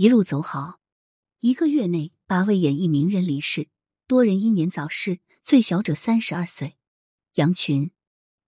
[0.00, 0.80] 一路走好。
[1.40, 3.68] 一个月内，八位演艺名人离世，
[4.06, 6.78] 多人英年早逝，最小者三十二岁。
[7.34, 7.90] 杨群，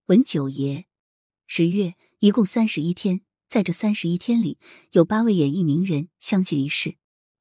[0.06, 0.86] 文九爷。
[1.46, 3.20] 十月，一共三十一天，
[3.50, 4.58] 在这三十一天里，
[4.92, 6.96] 有八位演艺名人相继离世。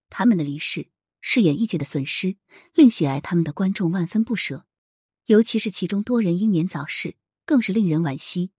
[0.09, 0.89] 他们的离世
[1.21, 2.35] 是演艺界的损失，
[2.73, 4.65] 令喜爱他们的观众万分不舍。
[5.27, 7.15] 尤其是其中多人英年早逝，
[7.45, 8.51] 更是令人惋惜。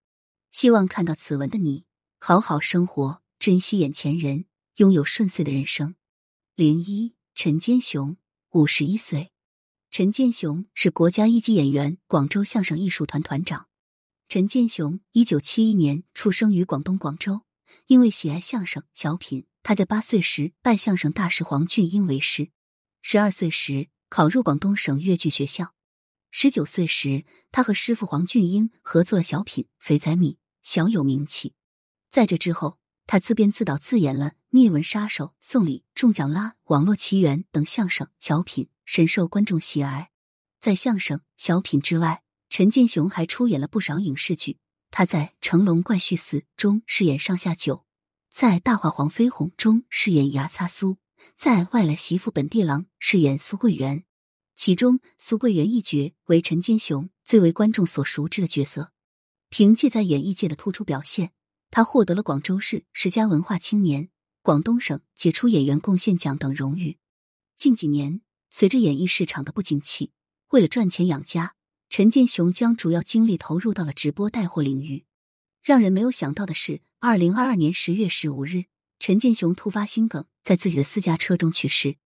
[0.51, 1.85] 希望看到此文的你，
[2.19, 4.47] 好好生活，珍惜眼前人，
[4.77, 5.97] 拥有顺遂的人生。
[6.55, 8.17] 零一，陈坚雄，
[8.51, 9.33] 五十一岁。
[9.91, 13.69] 陈建雄是国家一级演员，广州相声艺术团团长。
[14.29, 17.43] 陈建雄一九七一年出生于广东广州，
[17.89, 22.49] 因为喜爱相声小品，他在八岁时拜相声大师黄俊英为师。
[23.03, 25.75] 十二岁时考入广东省粤剧学校。
[26.31, 31.53] 十九岁时，他和师傅黄俊英合作了小品《肥仔米》，小有名气。
[32.11, 40.11] 在这之后，他自编自导自演了《灭门杀手》《送礼》《中奖啦》《网络奇缘》等相声小品，深受观众喜爱。
[40.61, 44.59] 在相声小品之外，陈建雄还出演了不少影视剧。
[44.91, 47.87] 他在《成龙怪婿四》中饰演上下九，
[48.31, 50.99] 在《大话黄飞鸿》中饰演牙擦苏，
[51.35, 54.05] 在《外来媳妇本地郎》饰演苏桂元。
[54.55, 58.93] 其中，苏桂元一角为陈建雄最为观众所熟知的角色。
[59.49, 61.33] 凭借在演艺界的突出表现，
[61.71, 64.11] 他获得了广州市十佳文化青年、
[64.43, 66.99] 广东省杰出演员贡献奖等荣誉。
[67.57, 70.11] 近几年，随着演艺市场的不景气，
[70.49, 71.55] 为了赚钱养家，
[71.89, 75.05] 陈建雄将主要精力投入到了直播带货领域。
[75.63, 78.65] 让人没有想到的是，二零二二年十月十五日，
[78.99, 81.99] 陈建雄突发心梗，在自己的私家车中去世。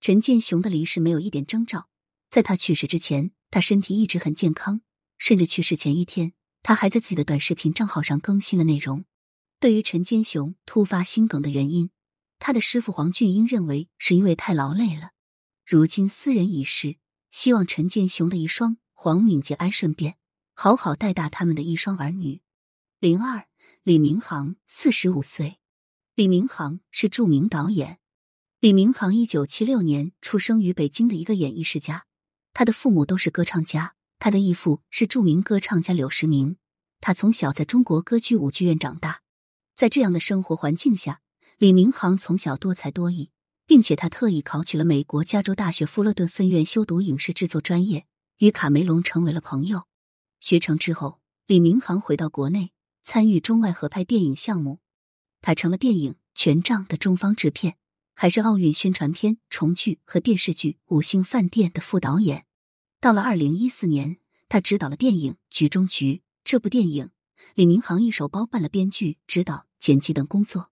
[0.00, 1.90] 陈建雄的离世没有一点征兆。
[2.30, 4.80] 在他去世之前，他身体一直很健康，
[5.18, 9.04] 甚至去世前一天，他还在自己的短视频账号上更新了内容。
[9.62, 11.90] 对于陈坚雄突发心梗的原因，
[12.40, 15.12] 他的师傅黄俊英认为是因为太劳累了。
[15.64, 16.96] 如今私人已逝，
[17.30, 20.16] 希望陈建雄的遗孀黄敏节哀顺变，
[20.52, 22.42] 好好带大他们的一双儿女。
[22.98, 23.46] 零二，
[23.84, 25.60] 李明航，四十五岁。
[26.16, 28.00] 李明航是著名导演。
[28.58, 32.06] 李明航一九七六年出生于北京的一个演艺世家。
[32.52, 36.56] 他的父母都是歌唱家，他的义父是著名歌唱家柳时明。
[37.00, 39.21] 他从小在中国歌剧舞剧院长大，
[39.74, 41.20] 在这样的生活环境下，
[41.58, 43.30] 李明航从小多才多艺，
[43.66, 48.06] 并且他特意考取了美国加州大学富勒顿分院修读影视制作专业，
[48.38, 49.84] 与卡梅隆成为了朋友。
[50.40, 52.72] 学成之后，李明航回到国内，
[53.02, 54.80] 参与中外合拍电影项目，
[55.40, 57.76] 他成了电影《权杖》的中方制片。
[58.14, 62.44] 还是奥运宣传片、重剧和电视剧《五星饭店》的副导演。
[63.00, 64.18] 到了二零一四年，
[64.50, 66.16] 他执导了电影《局中局》。
[66.44, 67.10] 这部电影，
[67.54, 70.70] 李明航一手包办了编剧、指导、剪辑等工作。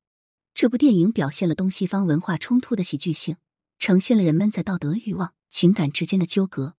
[0.54, 3.36] 这部电影表现了东西方文化冲突的喜剧性，
[3.78, 6.74] 呈现了人们在道德欲望、情感之间的纠葛。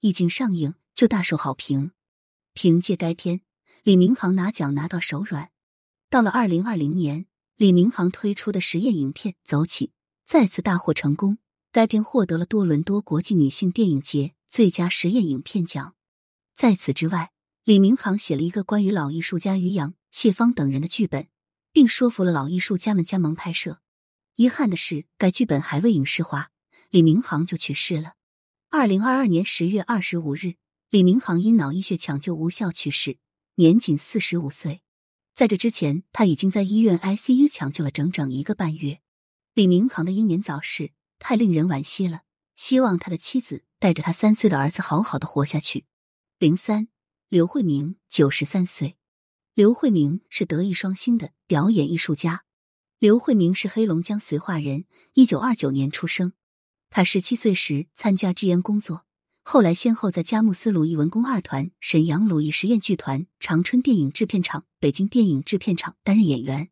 [0.00, 1.92] 一经上映就大受好评。
[2.52, 3.40] 凭借该片，
[3.82, 5.50] 李明航拿奖拿到手软。
[6.08, 7.26] 到了二零二零年，
[7.56, 9.86] 李明航推出的实验影片《走起》。
[10.24, 11.38] 再次大获成功，
[11.70, 15.94] 该片获得了多伦多国际女性电影节最佳实验影片奖。
[16.54, 17.32] 在此之外，
[17.66, 21.26] 李明航写了一个关于老艺术家于洋、谢芳等人的剧本，
[21.72, 23.80] 并说服了老艺术家们加盟拍摄。
[24.36, 26.52] 遗憾的是，该剧本还未影视化，
[26.90, 28.12] 李明航就去世了。
[28.70, 30.54] 二零二二年十月二十五日，
[30.90, 33.18] 李明航因脑溢血抢救无效去世，
[33.56, 34.82] 年仅四十五岁。
[35.34, 39.00] 在这之前，他已经在医院 ICU 抢救了整整一个半月。
[39.54, 42.20] 李明航的英年早逝太令人惋惜了，
[42.54, 45.84] 希望他的妻子带着他三岁的儿子好好的活下去。
[46.38, 46.86] 零三，
[47.28, 48.96] 刘慧明九十三岁。
[49.52, 52.44] 刘慧明是德艺双馨的表演艺术家。
[53.00, 56.34] 刘慧明是黑龙江绥化人，一九二九年出生。
[56.88, 59.04] 他十七岁时参加支烟工作，
[59.42, 66.70] 后来先后在佳木斯鲁艺文工二团、沈阳鲁艺实验剧团、长春电影制片厂、北京电影制片厂担任演员。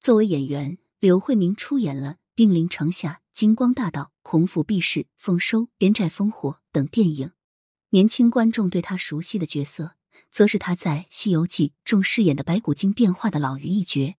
[0.00, 2.14] 作为演员，刘慧明出演了。
[2.34, 7.30] 《兵临城下》《金光大道》《孔府避世》《丰收》《边寨烽火》等电影，
[7.94, 9.96] 年轻观众对他熟悉的角色，
[10.30, 14.16] 则是他在《西游记》中饰演的白骨精变化的老于一角。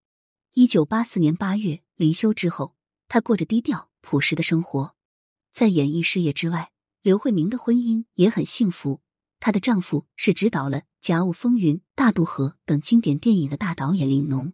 [0.53, 2.75] 一九八四年八月离休之后，
[3.07, 4.93] 他过着低调朴实的生活。
[5.51, 6.69] 在演艺事业之外，
[7.01, 9.01] 刘慧明的婚姻也很幸福。
[9.39, 14.53] 她的丈夫是执导了《甲午风云》《大渡河》等经典电影的大导演林农。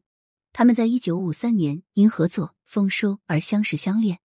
[0.53, 2.55] 他们在一九五三年因合作。
[2.63, 4.19] 丰收而相识相恋，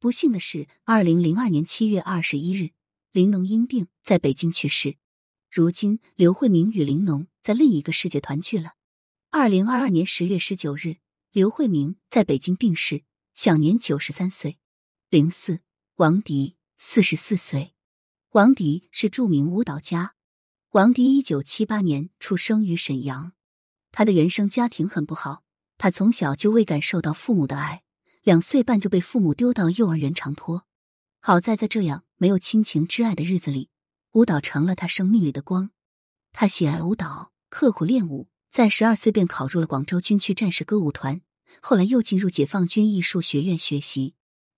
[0.00, 2.70] 不幸的是，二零零二年七月二十一日，
[3.12, 4.96] 林农因病在北京去世。
[5.50, 8.72] 如今，刘慧明与林农在另一个世界团聚了。
[9.28, 10.96] 二零二二年十月十九日，
[11.30, 13.04] 刘慧明在北京病逝，
[13.34, 14.56] 享年九十三岁。
[15.10, 15.60] 零四，
[15.96, 17.74] 王迪，四十四岁。
[18.30, 20.14] 王迪是著名舞蹈家。
[20.70, 23.34] 王迪一九七八年出生于沈阳，
[23.90, 25.44] 他的原生家庭很不好，
[25.76, 27.82] 他从小就未感受到父母的爱，
[28.22, 30.64] 两岁半就被父母丢到幼儿园长托。
[31.20, 33.68] 好在在这样没有亲情之爱的日子里，
[34.12, 35.72] 舞蹈成了他生命里的光。
[36.30, 41.20] 他喜爱舞蹈，刻苦练舞，在十二岁便考入了广州军区战士歌舞团，
[41.60, 44.14] 后来又进入解放军艺术学院学习。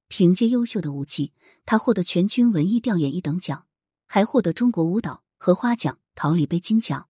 [0.08, 1.32] 凭借优秀的舞技，
[1.64, 3.64] 他获得全军文艺调演一等奖，
[4.04, 5.98] 还获得中国舞蹈荷花奖。
[6.14, 7.08] 桃李杯金奖。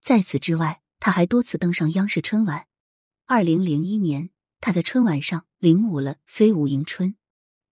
[0.00, 2.66] 在此之外，他还多次登上央视春晚。
[3.26, 7.10] 二零零一年，他在春晚上领舞了《飞舞迎春》；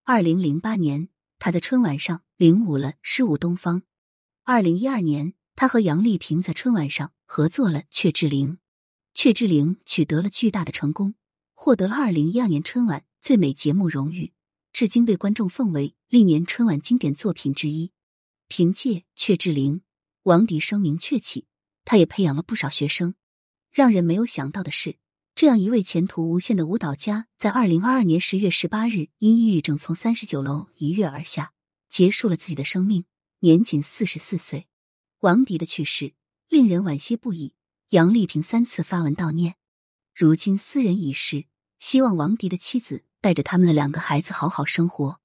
[0.04, 1.08] 二零零八年，
[1.40, 3.80] 他在春晚上领舞了《诗舞东方》；
[4.44, 8.48] 二零一二年，他和杨丽萍在春晚上合作了《雀之灵》。
[9.14, 11.14] 《雀之灵》取得了巨大的成功，
[11.54, 14.34] 获得了二零一二年春晚最美节目荣誉，
[14.70, 17.90] 至今被观众奉为历年春晚经典作品之一。
[18.46, 19.76] 凭借《雀之灵》。
[20.24, 21.46] 王迪声名鹊起，
[21.86, 23.14] 他也培养了不少学生。
[23.70, 24.98] 让人没有想到的是，
[25.40, 31.54] 这样一位前途无限的舞蹈家，在二零二二年十月十八日因抑郁症从三十九楼一跃而下，
[31.88, 33.06] 结束了自己的生命，
[33.38, 34.68] 年仅四十四岁。
[35.20, 36.12] 王迪的去世
[36.50, 37.54] 令人惋惜不已。
[37.88, 39.54] 杨丽萍三次发文悼念。
[40.14, 41.46] 如今斯人已逝，
[41.78, 45.20] 希望王迪的妻子带着他们的两个孩子好好生活，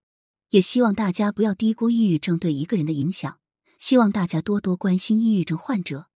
[0.52, 3.40] 也希望大家不要低估抑郁症对一个人的影响。
[3.78, 6.08] 希望大家多多关心抑郁症患者。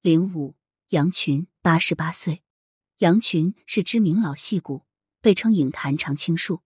[0.00, 0.54] 零五
[0.88, 2.42] 杨群，八十八岁。
[3.02, 4.84] 杨群是知名老戏骨，
[5.20, 6.60] 被称影坛常青树。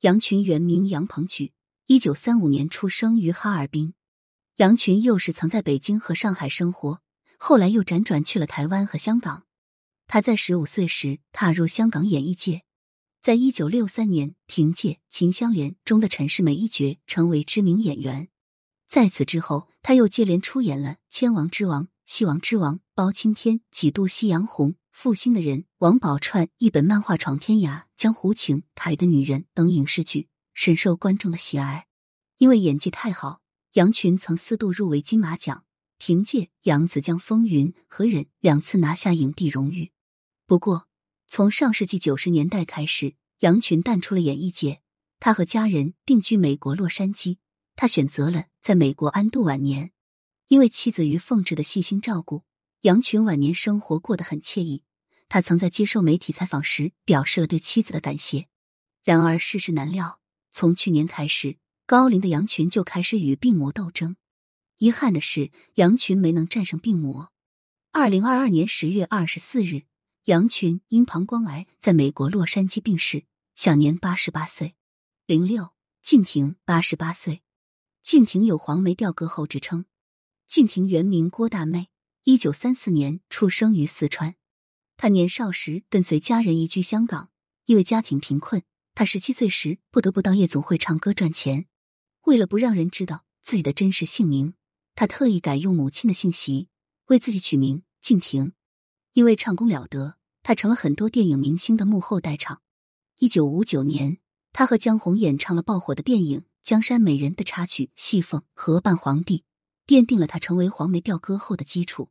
[0.00, 1.54] 杨群原名杨鹏举，
[1.86, 3.94] 一九三五年出生于哈尔滨。
[4.56, 7.00] 杨群幼时曾在北京和上海生活，
[7.38, 9.44] 后来又辗转去了台湾和香港。
[10.06, 12.60] 他在十五岁时踏入香港演艺界，
[13.22, 18.28] 在一九六三年凭借《秦香莲》中的陈世美一角成为知名演员。
[18.86, 31.86] 在此之后，他又接连出演了《千王之王》《戏王之王》《包青天》《几度夕阳红》《负心的人》《王宝钏》一本漫画《闯天涯》《江湖情》《台的女人》等影视剧，深受观众的喜爱。
[32.36, 33.40] 因为演技太好，
[33.72, 35.64] 杨群曾四度入围金马奖，
[35.96, 39.92] 凭借《扬子江风云》《和忍》两次拿下影帝荣誉。
[40.46, 40.86] 不过，
[41.26, 44.82] 从上世纪九十年代开始，杨群淡出了演艺界，
[45.18, 47.38] 他和家人定居美国洛杉矶。
[47.74, 49.92] 他选择了在美国安度晚年，
[50.48, 52.42] 因为妻子于凤至的细心照顾，
[52.82, 54.82] 杨群晚年生活过得很惬意。
[55.28, 58.48] 他曾在接受媒体采访时表示了对妻子的感谢。
[59.04, 64.16] 然而世事难料，从去年开始，高龄的杨群就开始与病魔斗争。
[64.78, 67.30] 遗憾的是，杨群没能战胜病魔。
[67.92, 69.82] 二零二二年十月二十四日，
[70.24, 73.24] 杨群因膀胱癌在美国洛杉矶病逝，
[73.54, 74.74] 享年八十八岁。
[75.26, 77.42] 零六，敬亭，八十八岁。
[78.02, 79.84] 敬亭有“黄梅调歌后”之称。
[80.46, 81.90] 敬亭原名郭大妹，
[82.24, 84.34] 一九三四年出生于四川。
[84.96, 87.30] 他年少时跟随家人移居香港，
[87.64, 88.62] 因为家庭贫困，
[88.94, 91.66] 他十七岁时不得不到夜总会唱歌赚钱。
[92.26, 94.54] 为了不让人知道自己的真实姓名，
[94.94, 96.68] 他特意改用母亲的姓席，
[97.06, 98.52] 为自己取名静婷。
[99.14, 102.60] 因为唱功了得，他成了很多电影明星的幕后代唱。
[103.18, 104.18] 一九五九年，
[104.52, 106.44] 他和江红演唱了爆火的电影。
[106.62, 109.44] 江山美人的插曲《戏凤和扮皇帝》，
[109.92, 112.10] 奠定了他成为黄梅调歌后的基础。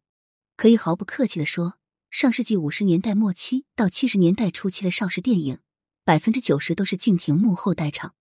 [0.59, 1.75] 可以毫不客气的说，
[2.11, 5.59] 上世纪五十年代末期到七十年代初期的邵氏电影，
[6.03, 8.13] 百分之九十都是敬亭幕后代唱。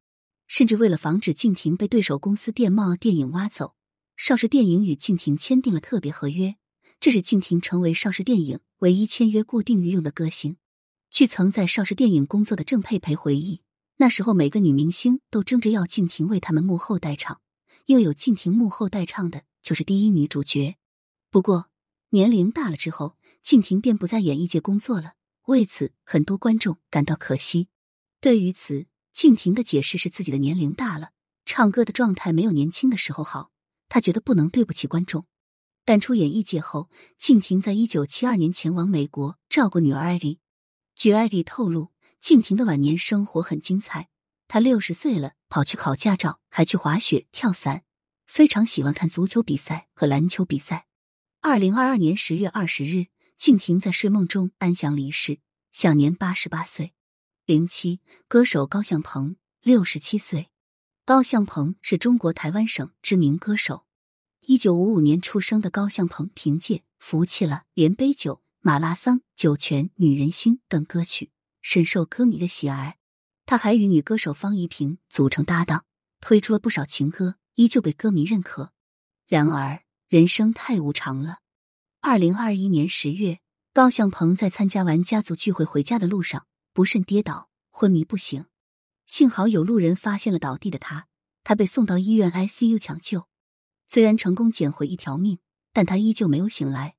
[0.46, 3.74] 甚至为了防止敬亭被对手公司电贸电影挖走，
[4.16, 6.54] 邵氏电影与敬亭签订了特别合约，
[7.00, 10.58] 这是敬亭成为邵氏电影唯一签约固定御用的歌星。
[11.10, 13.62] 据曾在邵氏电影工作的郑佩培回忆。
[13.96, 17.40] 那时候，每个女明星都争着要敬亭为他们幕后代唱，
[17.86, 20.76] 因为有敬亭幕后代唱的，就是第一女主角。
[21.32, 21.68] 不过，
[22.10, 25.14] 年龄大了之后，敬亭便不在演艺界工作了。
[25.46, 27.68] 为此，很多观众感到可惜。
[28.20, 31.10] 对于此，敬亭的解释是自己的年龄大了，
[31.44, 33.50] 唱歌的状态没有年轻的时候好，
[33.88, 35.26] 他觉得不能对不起观众。
[35.84, 40.40] 淡出演艺界后，静亭在一九七二年前往美国照顾女儿艾莉。
[40.94, 41.92] 据艾莉透露。
[42.20, 44.08] 静亭的晚年生活很精彩，
[44.48, 47.84] 他六十岁了，跑去考驾照，还去滑雪、跳伞，
[48.26, 50.87] 非常喜欢看足球比赛和篮球比赛。
[51.40, 55.38] 二零二二年十月二十日，敬亭在睡梦中安详离世，
[55.70, 56.94] 享年八十八岁。
[57.46, 60.50] 零七，歌手高向鹏，六十七岁。
[61.04, 63.86] 高向鹏是中国台湾省知名歌手，
[64.40, 71.30] 一九五五年出生的高向鹏，凭借《福气了》《连杯酒》《马拉桑》《酒泉》《女人心》等歌曲。
[71.62, 72.98] 深受歌迷的喜爱，
[73.46, 75.84] 他还与女歌手方怡萍组成搭档，
[76.20, 78.72] 推出了不少情歌，依旧被歌迷认可。
[79.26, 81.40] 然而，人生太无常了。
[82.00, 83.40] 二零二一年十月，
[83.74, 88.46] 高向鹏在参加完家族聚会回家的路上不慎跌倒，昏迷不醒。
[89.06, 91.08] 幸好有路人发现了倒地的他，
[91.44, 93.28] 他被送到医院 ICU 抢救。
[93.84, 95.40] 虽然成功捡回一条命，
[95.74, 96.94] 但他依旧没有醒来。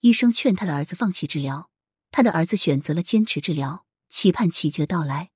[0.00, 1.68] 医生劝他的儿子放弃治疗，
[2.10, 5.30] 他的儿子选择了坚持治疗，期盼奇迹的到来。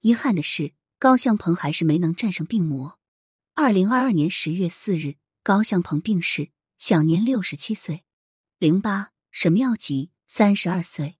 [0.00, 2.98] 遗憾的是，高向鹏还是没能战胜病魔。
[3.54, 8.04] 二零二二年十月四日，高向鹏病逝，享年六十七岁。
[8.58, 11.16] 零八，沈妙吉，三十二岁。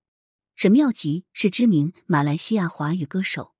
[0.54, 3.54] 沈妙吉是知名马来西亚华语歌手。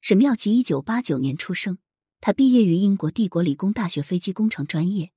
[0.00, 1.78] 沈妙吉一九八九年出生，
[2.20, 5.12] 他毕业于英国帝国理工大学飞机工程专业。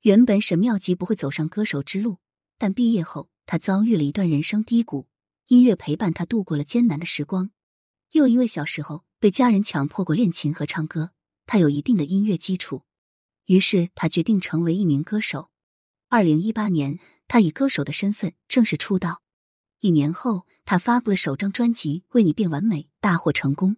[0.00, 2.18] 原本沈妙吉不会走上歌手之路，
[2.56, 5.08] 但毕业后他遭遇了一段人生低谷，
[5.48, 7.50] 音乐陪伴他度过了艰难的时光。
[8.12, 11.10] 又因为小时候被家人强迫过练琴和唱歌，
[11.44, 12.84] 他有一定的音乐基础，
[13.44, 15.50] 于是他决定成为一名歌手。
[16.16, 19.20] 二零一八年，他以歌手的身份正式出道。
[19.80, 23.76] 一年后，他发布了首张专辑《为你变完美》，大获成功。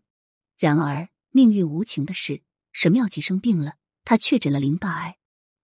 [0.57, 2.42] 然而，命运无情的是，
[2.73, 3.73] 沈妙吉生病了，
[4.04, 5.18] 他确诊了淋巴癌。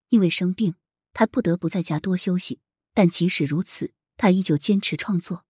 [0.09, 0.75] 因为生病，
[1.12, 2.59] 他不得不在家多休息。
[2.93, 5.45] 但即使如此，他依旧坚持创作。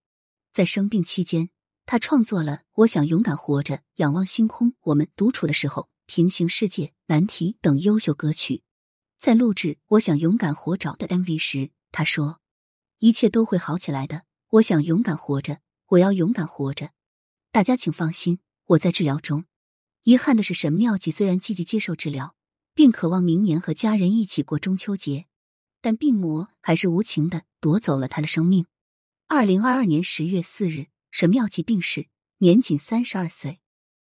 [0.52, 1.48] 在生病期间，
[1.86, 8.62] 他创作了《我想勇敢活着》《仰望星空》《我们独处的时候》《平行世界》《难题》等优秀歌曲。
[9.24, 12.40] 在录制《我想勇敢活着》的 MV 时，他说
[13.00, 14.24] ：“一切都会好起来的。
[14.50, 16.90] 我想勇敢活着，我要勇敢活着。
[17.50, 19.46] 大家请放心。”我在治疗中。
[20.02, 22.36] 遗憾的是，沈妙吉虽然积极接受治疗，
[22.74, 25.24] 并渴望明年和家人一起过中秋节，
[25.80, 28.66] 但病魔还是无情的夺走了他的生命。
[29.28, 32.08] 二零二二年十月四日，沈妙吉病逝，
[32.40, 33.60] 年仅三十二岁。